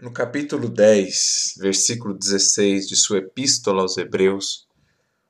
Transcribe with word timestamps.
No 0.00 0.10
capítulo 0.10 0.70
10, 0.70 1.56
versículo 1.58 2.14
16 2.14 2.88
de 2.88 2.96
sua 2.96 3.18
Epístola 3.18 3.82
aos 3.82 3.98
Hebreus, 3.98 4.66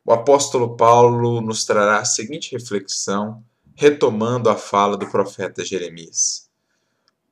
o 0.04 0.12
apóstolo 0.12 0.76
Paulo 0.76 1.41
nos 1.41 1.65
trará 1.65 1.99
a 1.99 2.04
seguinte 2.04 2.52
reflexão, 2.52 3.44
retomando 3.75 4.48
a 4.48 4.54
fala 4.54 4.96
do 4.96 5.10
profeta 5.10 5.64
Jeremias: 5.64 6.48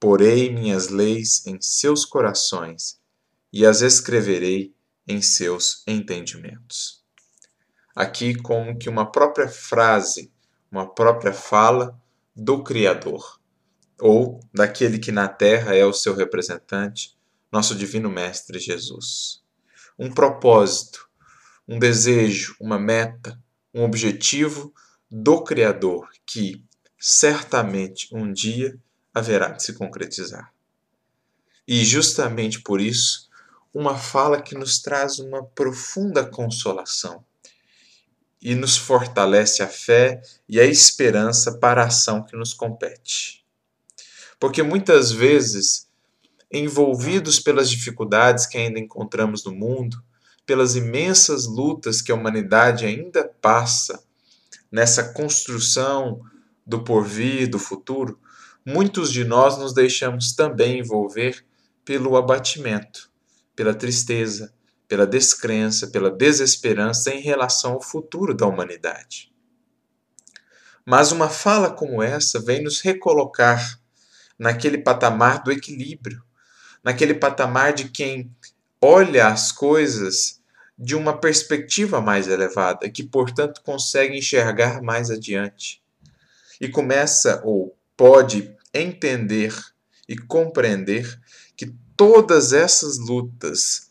Porei 0.01 0.53
minhas 0.53 0.88
leis 0.88 1.46
em 1.46 1.61
seus 1.61 2.04
corações 2.04 2.99
e 3.53 3.65
as 3.65 3.83
escreverei 3.83 4.75
em 5.07 5.23
seus 5.23 5.85
entendimentos. 5.87 7.05
Aqui, 7.95 8.35
como 8.35 8.77
que 8.77 8.89
uma 8.89 9.13
própria 9.13 9.47
frase, 9.47 10.33
uma 10.73 10.93
própria 10.93 11.33
fala 11.33 11.97
do 12.35 12.65
Criador, 12.65 13.39
ou 14.01 14.41
daquele 14.53 14.99
que 14.99 15.13
na 15.13 15.29
terra 15.29 15.77
é 15.77 15.85
o 15.85 15.93
seu 15.93 16.16
representante 16.16 17.16
nosso 17.51 17.74
Divino 17.74 18.10
Mestre 18.10 18.59
Jesus. 18.59 19.42
Um 19.98 20.12
propósito, 20.12 21.09
um 21.66 21.78
desejo, 21.78 22.56
uma 22.60 22.78
meta, 22.78 23.38
um 23.74 23.82
objetivo 23.82 24.73
do 25.10 25.42
Criador 25.42 26.09
que 26.26 26.62
certamente 26.98 28.09
um 28.12 28.32
dia 28.32 28.78
haverá 29.14 29.50
de 29.50 29.62
se 29.62 29.73
concretizar. 29.73 30.52
E 31.66 31.84
justamente 31.84 32.60
por 32.60 32.80
isso, 32.80 33.28
uma 33.73 33.96
fala 33.96 34.40
que 34.40 34.54
nos 34.54 34.80
traz 34.80 35.18
uma 35.18 35.45
profunda 35.45 36.24
consolação 36.24 37.24
e 38.40 38.54
nos 38.54 38.76
fortalece 38.76 39.62
a 39.62 39.68
fé 39.68 40.23
e 40.48 40.60
a 40.60 40.65
esperança 40.65 41.59
para 41.59 41.82
a 41.82 41.87
ação 41.87 42.24
que 42.24 42.37
nos 42.37 42.54
compete. 42.54 43.45
Porque 44.38 44.62
muitas 44.62 45.10
vezes 45.10 45.88
envolvidos 46.51 47.38
pelas 47.38 47.70
dificuldades 47.70 48.47
que 48.47 48.57
ainda 48.57 48.79
encontramos 48.79 49.45
no 49.45 49.52
mundo, 49.52 50.02
pelas 50.46 50.77
imensas 50.77 51.46
lutas 51.46 52.01
que 52.01 52.10
a 52.10 52.15
humanidade 52.15 52.87
ainda 52.87 53.30
passa 53.40 54.02
nessa 54.73 55.13
construção 55.13 56.21
do 56.66 56.82
porvir, 56.82 57.49
do 57.49 57.59
futuro, 57.59 58.18
muitos 58.65 59.13
de 59.13 59.24
nós 59.24 59.59
nos 59.59 59.73
deixamos 59.74 60.32
também 60.32 60.80
envolver 60.80 61.45
pelo 61.85 62.16
abatimento, 62.16 63.10
pela 63.57 63.74
tristeza, 63.74 64.53
pela 64.87 65.07
descrença, 65.07 65.89
pela 65.89 66.11
desesperança 66.11 67.11
em 67.11 67.21
relação 67.21 67.73
ao 67.73 67.83
futuro 67.83 68.35
da 68.35 68.47
humanidade. 68.47 69.33
Mas 70.85 71.12
uma 71.12 71.29
fala 71.29 71.71
como 71.71 72.03
essa 72.03 72.41
vem 72.41 72.62
nos 72.62 72.81
recolocar 72.81 73.79
naquele 74.39 74.79
patamar 74.79 75.43
do 75.43 75.53
equilíbrio, 75.53 76.23
naquele 76.83 77.15
patamar 77.15 77.73
de 77.73 77.89
quem 77.89 78.31
olha 78.81 79.29
as 79.29 79.53
coisas 79.53 80.41
de 80.79 80.95
uma 80.95 81.17
perspectiva 81.17 82.01
mais 82.01 82.29
elevada, 82.29 82.89
que 82.89 83.03
portanto 83.03 83.61
consegue 83.62 84.17
enxergar 84.17 84.81
mais 84.81 85.11
adiante. 85.11 85.83
E 86.61 86.69
começa 86.69 87.41
ou 87.45 87.77
pode 87.97 88.55
entender 88.73 89.55
e 90.09 90.17
compreender 90.17 91.21
que 91.56 91.75
todas 91.97 92.53
essas 92.53 92.99
lutas 92.99 93.91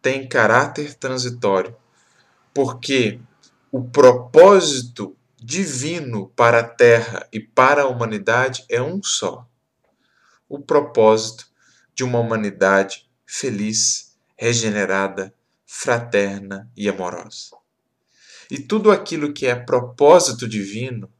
têm 0.00 0.28
caráter 0.28 0.94
transitório, 0.94 1.76
porque 2.54 3.20
o 3.70 3.82
propósito 3.82 5.16
divino 5.36 6.28
para 6.36 6.60
a 6.60 6.64
Terra 6.64 7.26
e 7.32 7.40
para 7.40 7.82
a 7.82 7.88
humanidade 7.88 8.64
é 8.68 8.80
um 8.80 9.02
só: 9.02 9.46
o 10.48 10.60
propósito 10.60 11.47
de 11.98 12.04
uma 12.04 12.20
humanidade 12.20 13.10
feliz, 13.26 14.16
regenerada, 14.36 15.34
fraterna 15.66 16.70
e 16.76 16.88
amorosa. 16.88 17.56
E 18.48 18.56
tudo 18.56 18.92
aquilo 18.92 19.32
que 19.32 19.48
é 19.48 19.56
propósito 19.56 20.46
divino 20.46 21.12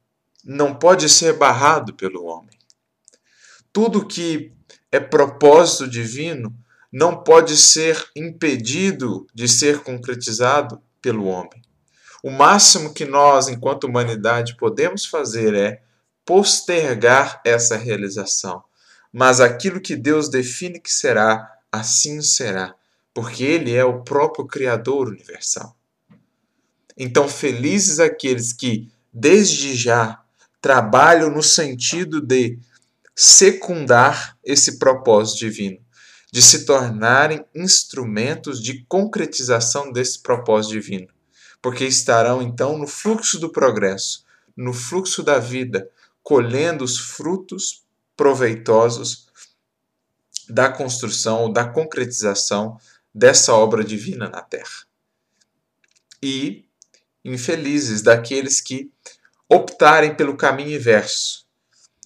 não 0.45 0.73
pode 0.73 1.09
ser 1.09 1.37
barrado 1.37 1.95
pelo 1.95 2.25
homem. 2.27 2.57
Tudo 3.73 4.07
que 4.07 4.53
é 4.93 5.01
propósito 5.01 5.89
divino 5.89 6.57
não 6.93 7.25
pode 7.25 7.57
ser 7.57 8.09
impedido 8.15 9.27
de 9.35 9.49
ser 9.49 9.81
concretizado 9.81 10.81
pelo 11.03 11.25
homem. 11.25 11.61
O 12.23 12.31
máximo 12.31 12.95
que 12.95 13.05
nós, 13.05 13.49
enquanto 13.49 13.89
humanidade, 13.89 14.57
podemos 14.57 15.05
fazer 15.05 15.57
é 15.57 15.83
postergar 16.25 17.43
essa 17.45 17.77
realização, 17.77 18.63
mas 19.13 19.41
aquilo 19.41 19.81
que 19.81 19.97
Deus 19.97 20.29
define 20.29 20.81
que 20.81 20.93
será, 20.93 21.51
assim 21.71 22.21
será, 22.21 22.75
porque 23.15 23.45
Ele 23.45 23.75
é 23.75 23.85
o 23.85 24.03
próprio 24.03 24.47
Criador 24.47 25.09
universal. 25.09 25.77
Então, 26.97 27.29
felizes 27.29 28.01
aqueles 28.01 28.53
que, 28.53 28.91
desde 29.13 29.75
já, 29.75 30.21
trabalham 30.61 31.31
no 31.31 31.43
sentido 31.43 32.21
de 32.21 32.59
secundar 33.15 34.37
esse 34.45 34.79
propósito 34.79 35.39
divino, 35.39 35.79
de 36.31 36.43
se 36.43 36.65
tornarem 36.65 37.45
instrumentos 37.55 38.63
de 38.63 38.85
concretização 38.89 39.93
desse 39.93 40.21
propósito 40.21 40.73
divino, 40.73 41.09
porque 41.63 41.85
estarão 41.85 42.43
então 42.43 42.77
no 42.77 42.87
fluxo 42.87 43.39
do 43.39 43.51
progresso, 43.51 44.25
no 44.57 44.73
fluxo 44.73 45.23
da 45.23 45.39
vida, 45.39 45.89
colhendo 46.23 46.85
os 46.85 46.99
frutos 46.99 47.83
proveitosos 48.19 49.29
da 50.51 50.69
construção, 50.69 51.51
da 51.53 51.69
concretização 51.69 52.77
dessa 53.15 53.55
obra 53.55 53.85
divina 53.85 54.29
na 54.29 54.43
Terra. 54.43 54.85
E 56.21 56.65
infelizes 57.25 58.03
daqueles 58.03 58.61
que 58.61 58.91
optarem 59.49 60.17
pelo 60.17 60.37
caminho 60.37 60.77
inverso, 60.77 61.47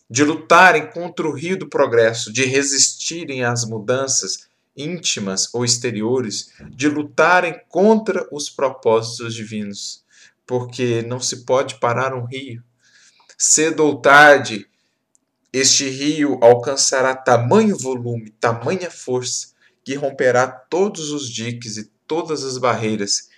de 0.09 0.23
lutarem 0.23 0.91
contra 0.91 1.27
o 1.27 1.33
rio 1.33 1.59
do 1.59 1.69
progresso, 1.69 2.31
de 2.31 2.45
resistirem 2.45 3.43
às 3.43 3.65
mudanças 3.65 4.47
íntimas 4.77 5.49
ou 5.55 5.65
exteriores, 5.65 6.53
de 6.71 6.89
lutarem 6.89 7.59
contra 7.69 8.29
os 8.31 8.51
propósitos 8.51 9.35
divinos, 9.35 10.05
porque 10.47 11.01
não 11.03 11.21
se 11.21 11.45
pode 11.47 11.77
parar 11.77 12.15
um 12.15 12.27
rio. 12.27 12.63
Cedo 13.39 13.85
ou 13.85 14.01
tarde, 14.01 14.69
este 15.53 15.89
rio 15.89 16.39
alcançará 16.43 17.15
tamanho 17.15 17.77
volume, 17.77 18.31
tamanha 18.41 18.91
força, 18.91 19.49
que 19.85 19.95
romperá 19.95 20.47
todos 20.49 21.11
os 21.11 21.29
diques 21.29 21.77
e 21.77 21.91
todas 22.07 22.45
as 22.45 22.57
barreiras 22.57 23.29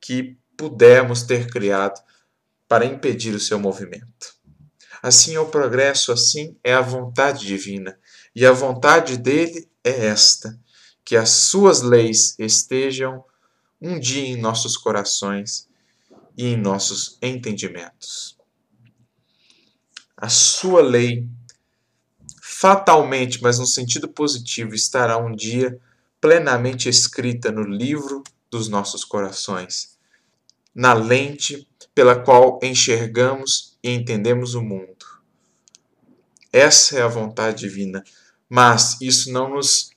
que 0.00 0.36
pudermos 0.56 1.22
ter 1.22 1.50
criado 1.50 2.02
para 2.68 2.84
impedir 2.84 3.34
o 3.34 3.40
seu 3.40 3.58
movimento. 3.58 4.34
Assim 5.02 5.34
é 5.34 5.40
o 5.40 5.48
progresso, 5.48 6.12
assim 6.12 6.56
é 6.62 6.74
a 6.74 6.80
vontade 6.80 7.46
divina, 7.46 7.98
e 8.34 8.44
a 8.46 8.52
vontade 8.52 9.16
dele 9.16 9.68
é 9.82 10.06
esta: 10.06 10.58
que 11.04 11.16
as 11.16 11.30
suas 11.30 11.82
leis 11.82 12.36
estejam 12.38 13.24
um 13.80 13.98
dia 13.98 14.26
em 14.26 14.36
nossos 14.36 14.76
corações 14.76 15.68
e 16.36 16.46
em 16.46 16.56
nossos 16.56 17.18
entendimentos. 17.20 18.38
A 20.16 20.28
sua 20.28 20.80
lei 20.80 21.28
fatalmente, 22.62 23.42
mas 23.42 23.58
no 23.58 23.66
sentido 23.66 24.08
positivo, 24.08 24.72
estará 24.72 25.18
um 25.18 25.34
dia 25.34 25.80
plenamente 26.20 26.88
escrita 26.88 27.50
no 27.50 27.64
livro 27.64 28.22
dos 28.48 28.68
nossos 28.68 29.04
corações, 29.04 29.98
na 30.72 30.92
lente 30.92 31.68
pela 31.92 32.14
qual 32.14 32.60
enxergamos 32.62 33.76
e 33.82 33.90
entendemos 33.90 34.54
o 34.54 34.62
mundo. 34.62 35.04
Essa 36.52 37.00
é 37.00 37.02
a 37.02 37.08
vontade 37.08 37.58
divina, 37.58 38.04
mas 38.48 38.96
isso 39.00 39.32
não 39.32 39.56
nos 39.56 39.90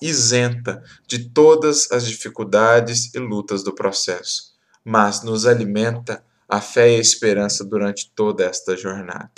isenta 0.00 0.82
de 1.06 1.28
todas 1.28 1.92
as 1.92 2.06
dificuldades 2.06 3.14
e 3.14 3.18
lutas 3.18 3.62
do 3.62 3.74
processo, 3.74 4.54
mas 4.82 5.22
nos 5.22 5.44
alimenta 5.44 6.24
a 6.48 6.62
fé 6.62 6.92
e 6.92 6.96
a 6.96 7.00
esperança 7.00 7.62
durante 7.62 8.10
toda 8.12 8.42
esta 8.42 8.74
jornada. 8.74 9.32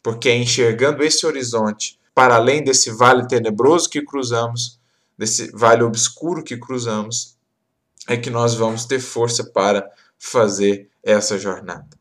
Porque 0.00 0.28
é 0.28 0.36
enxergando 0.36 1.02
esse 1.02 1.26
horizonte 1.26 1.98
para 2.14 2.36
além 2.36 2.62
desse 2.62 2.90
vale 2.90 3.26
tenebroso 3.26 3.90
que 3.90 4.02
cruzamos, 4.02 4.78
desse 5.18 5.50
vale 5.52 5.82
obscuro 5.82 6.44
que 6.44 6.56
cruzamos, 6.56 7.36
é 8.08 8.16
que 8.16 8.30
nós 8.30 8.54
vamos 8.54 8.84
ter 8.84 9.00
força 9.00 9.44
para 9.44 9.90
fazer 10.18 10.88
essa 11.02 11.38
jornada. 11.38 11.98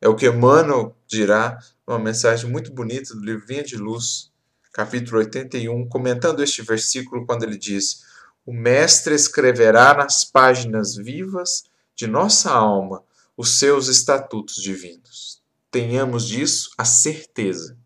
É 0.00 0.08
o 0.08 0.16
que 0.16 0.26
Emmanuel 0.26 0.96
dirá 1.06 1.58
numa 1.86 1.98
mensagem 1.98 2.50
muito 2.50 2.72
bonita 2.72 3.14
do 3.14 3.20
livro 3.20 3.46
Vinha 3.46 3.62
de 3.62 3.76
Luz, 3.76 4.30
capítulo 4.72 5.18
81, 5.18 5.88
comentando 5.88 6.42
este 6.42 6.62
versículo 6.62 7.26
quando 7.26 7.42
ele 7.42 7.58
diz: 7.58 8.02
O 8.46 8.52
Mestre 8.52 9.14
escreverá 9.14 9.92
nas 9.94 10.24
páginas 10.24 10.96
vivas 10.96 11.64
de 11.94 12.06
nossa 12.06 12.50
alma 12.50 13.02
os 13.36 13.58
seus 13.58 13.88
estatutos 13.88 14.56
divinos. 14.56 15.42
Tenhamos 15.70 16.26
disso 16.26 16.70
a 16.78 16.84
certeza 16.84 17.76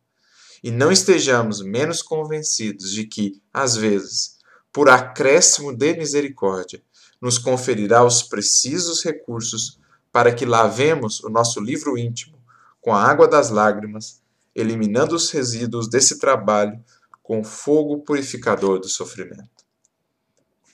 e 0.65 0.71
não 0.71 0.91
estejamos 0.91 1.61
menos 1.61 2.01
convencidos 2.01 2.91
de 2.91 3.05
que, 3.05 3.39
às 3.53 3.77
vezes, 3.77 4.39
por 4.73 4.89
acréscimo 4.89 5.77
de 5.77 5.95
misericórdia, 5.95 6.83
nos 7.21 7.37
conferirá 7.37 8.03
os 8.03 8.23
precisos 8.23 9.05
recursos 9.05 9.79
para 10.11 10.35
que 10.35 10.47
lavemos 10.47 11.21
o 11.21 11.29
nosso 11.29 11.61
livro 11.61 11.99
íntimo 11.99 12.43
com 12.81 12.95
a 12.95 13.03
água 13.03 13.29
das 13.29 13.51
lágrimas, 13.51 14.23
eliminando 14.55 15.15
os 15.15 15.31
resíduos 15.31 15.87
desse 15.87 16.19
trabalho 16.19 16.83
com 17.23 17.41
o 17.41 17.45
fogo 17.45 17.99
purificador 17.99 18.81
do 18.81 18.89
sofrimento. 18.89 19.67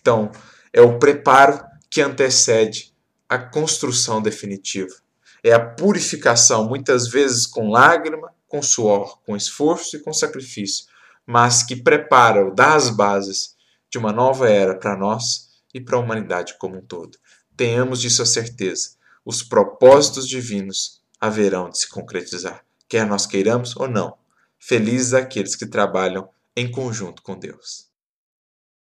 Então, 0.01 0.31
é 0.73 0.81
o 0.81 1.01
preparo 1.01 1.65
que 1.91 2.01
antecede 2.01 2.95
a 3.29 3.37
construção 3.37 4.23
definitiva. 4.23 4.95
É 5.43 5.53
a 5.53 5.59
purificação, 5.59 6.69
muitas 6.69 7.09
vezes 7.09 7.45
com 7.45 7.71
lágrima, 7.71 8.33
com 8.51 8.61
suor, 8.61 9.21
com 9.25 9.37
esforço 9.37 9.97
e 9.97 10.01
com 10.01 10.13
sacrifício, 10.13 10.87
mas 11.25 11.63
que 11.63 11.77
prepara 11.77 12.45
ou 12.45 12.53
dá 12.53 12.75
as 12.75 12.91
bases 12.91 13.55
de 13.89 13.97
uma 13.97 14.13
nova 14.13 14.51
era 14.51 14.77
para 14.77 14.97
nós 14.97 15.49
e 15.73 15.81
para 15.81 15.97
a 15.97 16.01
humanidade 16.01 16.57
como 16.59 16.77
um 16.77 16.83
todo. 16.83 17.17
Tenhamos 17.57 18.01
disso 18.01 18.23
a 18.23 18.27
certeza. 18.27 18.97
Os 19.25 19.43
propósitos 19.43 20.29
divinos 20.29 21.01
haverão 21.21 21.71
de 21.71 21.79
se 21.79 21.89
concretizar, 21.89 22.65
quer 22.89 23.07
nós 23.07 23.25
queiramos 23.25 23.77
ou 23.77 23.89
não. 23.89 24.19
Felizes 24.59 25.15
aqueles 25.15 25.55
que 25.55 25.67
trabalham 25.67 26.29
em 26.57 26.71
conjunto 26.71 27.23
com 27.23 27.39
Deus. 27.39 27.90